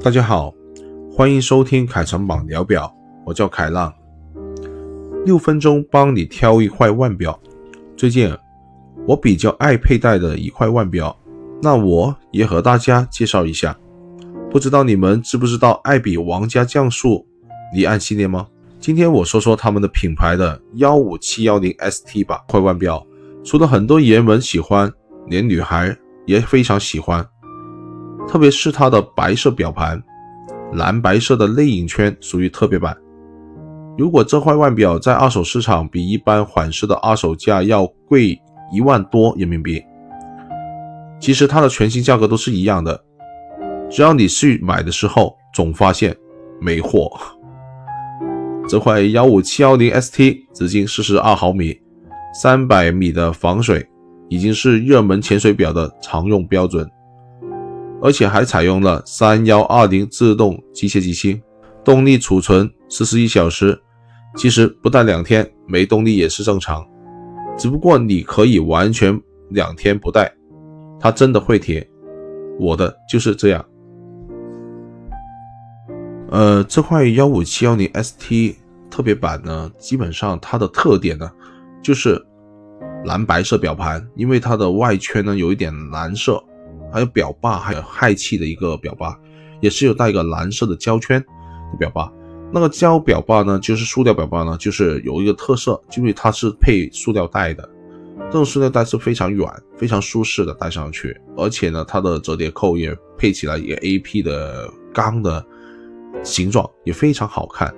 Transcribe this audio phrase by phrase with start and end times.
[0.00, 0.54] 大家好，
[1.10, 2.90] 欢迎收听凯成榜聊表，
[3.26, 3.92] 我叫凯浪，
[5.24, 7.38] 六分钟帮你挑一块腕表。
[7.96, 8.32] 最近
[9.08, 11.14] 我比较爱佩戴的一块腕表，
[11.60, 13.76] 那我也和大家介绍一下。
[14.48, 17.26] 不知道你们知不知道爱彼王家将数
[17.74, 18.46] 离岸系列吗？
[18.78, 23.04] 今天我说说他们的品牌的幺五七幺零 ST 吧，块腕表，
[23.44, 24.90] 除了很多爷们喜欢，
[25.26, 25.94] 连女孩
[26.24, 27.28] 也非常喜欢。
[28.28, 30.02] 特别是它的白色表盘，
[30.74, 32.94] 蓝白色的内影圈属于特别版。
[33.96, 38.38] 如果这块腕表在二手市场比一般款式的二手价要贵
[38.70, 39.82] 一万多人民币，
[41.18, 43.02] 其实它的全新价格都是一样的。
[43.90, 46.14] 只要你去买的时候，总发现
[46.60, 47.10] 没货。
[48.68, 51.80] 这块幺五七幺零 ST 直径四十二毫米，
[52.34, 53.88] 三百米的防水，
[54.28, 56.88] 已经是热门潜水表的常用标准。
[58.00, 61.42] 而且还采用了三幺二零自动机械机芯，
[61.84, 63.78] 动力储存四十一小时，
[64.36, 66.86] 其实不带两天没动力也是正常，
[67.56, 70.32] 只不过你可以完全两天不带，
[71.00, 71.84] 它真的会贴。
[72.60, 73.64] 我的就是这样。
[76.30, 78.56] 呃，这块幺五七幺零 ST
[78.90, 81.30] 特别版呢，基本上它的特点呢
[81.82, 82.22] 就是
[83.04, 86.42] 蓝白色表盘，因为它的外圈呢有一点蓝色。
[86.92, 89.18] 还有表把，还有氦气的一个表把，
[89.60, 92.10] 也是有带一个蓝色的胶圈的表把。
[92.50, 97.68] 那个胶表把呢，就是塑料表把呢，就是有一个特色，因为它是配塑料带的。
[98.26, 105.44] 这种塑料带是非常软、非常舒适的戴上去，而且呢，它的折叠扣也配起来也 AP 的钢的
[106.22, 107.74] 形状，也非常好看。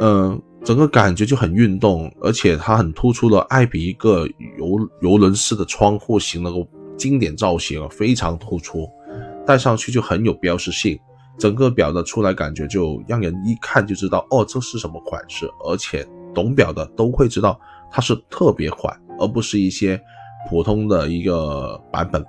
[0.00, 4.26] 嗯，整个感觉就很运动，而且它很突出了爱彼一个
[4.58, 6.58] 游游轮式的窗户型那个。
[6.98, 8.86] 经典造型啊，非常突出，
[9.46, 10.98] 戴上去就很有标识性。
[11.38, 15.48] 整个表的出来感觉就让人一看就知道，哦，这是什么款式。
[15.64, 16.04] 而且
[16.34, 17.58] 懂表的都会知道
[17.92, 20.00] 它是特别款，而不是一些
[20.50, 22.24] 普通的一个版本。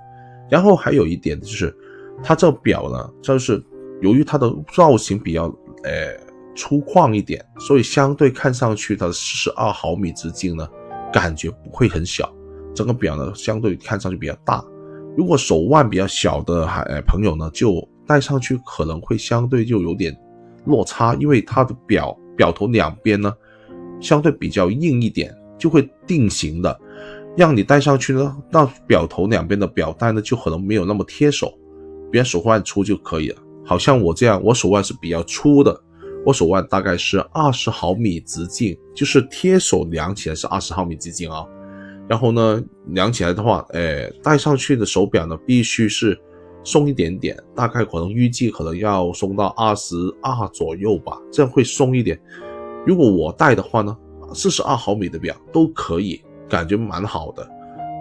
[0.48, 1.76] 然后还有一点就是，
[2.22, 3.60] 它这表呢，就是
[4.00, 5.46] 由于它的造型比较
[5.82, 6.16] 呃
[6.54, 10.68] 粗犷一点，所以相对看上去它的四十二毫米直径呢，
[11.12, 12.32] 感觉不会很小。
[12.74, 14.64] 整个表呢，相对看上去比较大。
[15.16, 20.16] 如果手腕比较小的还朋友呢，就戴上去可能会相对就有点
[20.64, 23.32] 落差，因为它的表表头两边呢，
[24.00, 26.80] 相对比较硬一点，就会定型的，
[27.36, 31.52] 让你戴上去呢，那表头两边的表带呢，就可能没有那么贴手，
[32.10, 33.36] 别人手腕粗就可以了。
[33.64, 35.78] 好像我这样，我手腕是比较粗的，
[36.24, 41.44] 我手腕大概是二十毫米直径，就是贴手量起来是二十毫米直径啊。
[42.10, 46.20] 然后呢，量起来的话，诶，戴上去的手表呢，必须是
[46.64, 52.20] 松一点点，大概可能预计可能要松到二十二左右吧，这样会松一点。
[52.84, 53.96] 如果我戴的话呢，
[54.34, 57.48] 四十二毫米的表都可以，感觉蛮好的。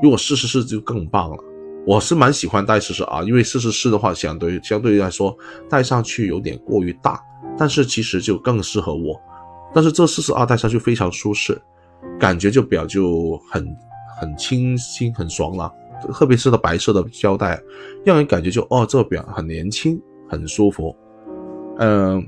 [0.02, 1.38] 如果四十四就更棒了，
[1.86, 5.38] 我是蛮喜欢戴四十二，因为四十四的话，相对相对来说
[5.70, 7.22] 戴上去有点过于大，
[7.56, 9.22] 但是其实就更适合我。
[9.72, 11.62] 但是这四十二戴上去非常舒适，
[12.20, 13.72] 感觉就表就很。
[14.20, 15.72] 很清新，很爽朗，
[16.14, 17.60] 特别是它白色的胶带，
[18.06, 20.96] 让人感觉就哦，这表很年轻，很舒服。
[21.80, 22.26] 嗯，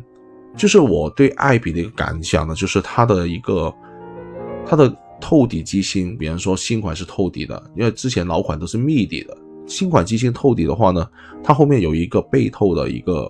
[0.56, 3.74] 就是我对爱彼的一个感想呢，就是它的一个
[4.66, 9.38] 它的透底机芯，比方说新款是透底的，因为之前老款都是密底的。
[9.68, 11.08] 新款机芯透底的话呢，
[11.44, 13.30] 它后面有一个背透的一个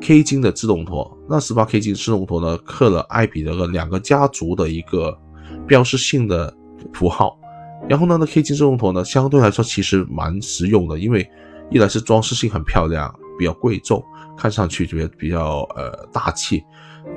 [0.00, 5.18] K 金的自动陀，那十八 K 金自动陀呢，刻了爱彼的两个家族的一个
[5.66, 6.54] 标识性的
[6.92, 7.38] 符号。
[7.86, 11.28] 然后呢，那 K 金自动陀呢，相对来说其实蛮实用的，因为
[11.70, 14.02] 一来是装饰性很漂亮，比较贵重，
[14.36, 16.64] 看上去觉得比较呃大气。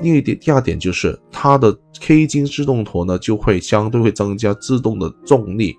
[0.02, 5.74] 另一点，第二点就是它的 K 金自动陀呢，就会相对会增加自动的重力，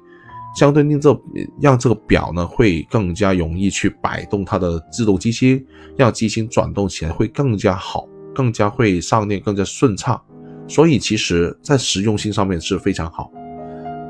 [0.57, 1.15] 相对令这
[1.61, 5.63] 让这个表呢会更加容易去摆动它的自动机芯，
[5.99, 10.19] 让机芯转动起来会更加好，更加会上链更加顺畅。
[10.67, 13.31] 所以其实在实用性上面是非常好，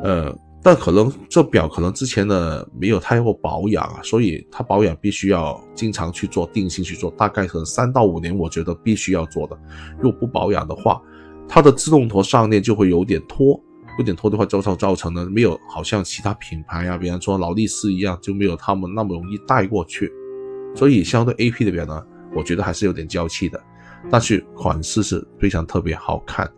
[0.05, 0.33] 呃。
[0.63, 9.57] 但可能这表可能之前的没有太过保养啊，所以它保养必须要经常去做，定性去做，大概可能三到五年，我觉得必须要做的。
[10.01, 11.01] 如果不保养的话，
[11.49, 13.59] 它的自动陀上链就会有点脱，
[13.99, 20.13] 有点脱的话，造成造成的没有好像其他品牌啊，比方说劳力士一样，就没有他们那么容易带过去。
[20.75, 23.63] 所以相对 A P 的表呢，我觉得还是有点娇气的，
[24.11, 26.51] 但是款式是非常特别好看，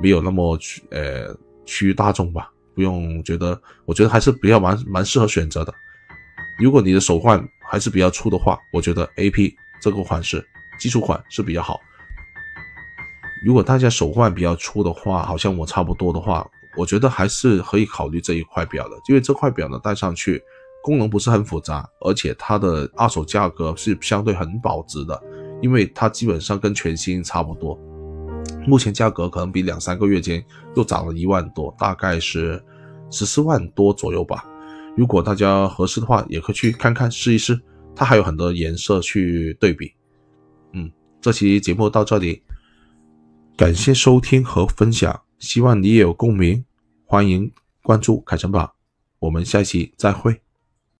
[0.00, 0.58] 没有那么
[0.90, 2.50] 呃趋于大众吧。
[2.74, 5.72] 不用觉得，我觉得还是比较蛮蛮适合选择的。
[6.58, 10.44] 如果你的手腕还是比较粗的话，我觉得 A P 这个款式
[10.78, 11.80] 基础款是比较好。
[13.44, 20.40] 如果大家手腕比较粗的话，好像我差不多的话，我觉得还是可以考虑这一块表的，因为这块表呢戴上去
[20.82, 25.20] 功能不是很复杂，而且它的二手价格是相对很保值的，
[25.60, 27.76] 因为它基本上跟全新差不多。
[28.66, 30.44] 目前价格可能比两三个月间
[30.76, 32.62] 又涨了一万多，大概是
[33.10, 34.44] 十四万多左右吧。
[34.96, 37.60] 如果大家合适的话，也可以去看看试一试，
[37.94, 39.92] 它还有很多颜色去对比。
[40.72, 42.42] 嗯，这期节目到这里。
[43.56, 46.64] 感谢收听和分享，希望你也有共鸣。
[47.04, 48.72] 欢迎关注凯城吧，
[49.18, 50.41] 我们下期再会。